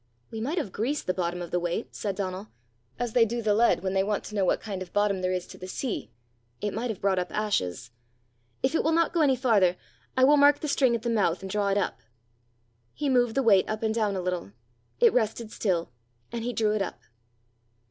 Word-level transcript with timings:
"We 0.31 0.41
might 0.41 0.57
have 0.57 0.71
greased 0.71 1.05
the 1.05 1.13
bottom 1.13 1.43
of 1.43 1.51
the 1.51 1.59
weight," 1.59 1.93
said 1.95 2.15
Donal, 2.15 2.47
"as 2.97 3.13
they 3.13 3.23
do 3.23 3.39
the 3.39 3.53
lead 3.53 3.83
when 3.83 3.93
they 3.93 4.03
want 4.03 4.23
to 4.23 4.33
know 4.33 4.43
what 4.43 4.59
kind 4.59 4.81
of 4.81 4.91
bottom 4.93 5.21
there 5.21 5.31
is 5.31 5.45
to 5.45 5.59
the 5.59 5.67
sea: 5.67 6.09
it 6.59 6.73
might 6.73 6.89
have 6.89 6.99
brought 7.01 7.19
up 7.19 7.31
ashes. 7.31 7.91
If 8.63 8.73
it 8.73 8.83
will 8.83 8.93
not 8.93 9.13
go 9.13 9.21
any 9.21 9.35
farther, 9.35 9.77
I 10.17 10.23
will 10.23 10.37
mark 10.37 10.59
the 10.59 10.67
string 10.67 10.95
at 10.95 11.03
the 11.03 11.11
mouth, 11.11 11.43
and 11.43 11.51
draw 11.51 11.67
it 11.67 11.77
up." 11.77 11.99
He 12.95 13.09
moved 13.09 13.35
the 13.35 13.43
weight 13.43 13.69
up 13.69 13.83
and 13.83 13.93
down 13.93 14.15
a 14.15 14.21
little; 14.21 14.53
it 14.99 15.13
rested 15.13 15.51
still, 15.51 15.91
and 16.31 16.43
he 16.43 16.51
drew 16.51 16.71
it 16.73 16.81
up. 16.81 16.99